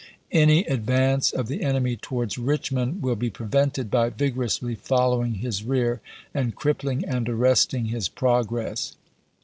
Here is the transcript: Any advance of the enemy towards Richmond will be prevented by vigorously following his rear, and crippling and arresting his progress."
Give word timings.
Any 0.31 0.63
advance 0.65 1.31
of 1.31 1.47
the 1.47 1.61
enemy 1.61 1.95
towards 1.95 2.39
Richmond 2.39 3.03
will 3.03 3.15
be 3.15 3.29
prevented 3.29 3.91
by 3.91 4.09
vigorously 4.09 4.73
following 4.73 5.35
his 5.35 5.63
rear, 5.63 6.01
and 6.33 6.55
crippling 6.55 7.05
and 7.05 7.29
arresting 7.29 7.85
his 7.85 8.09
progress." 8.09 8.95